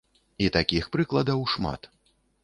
[0.45, 1.81] І такіх прыкладаў шмат.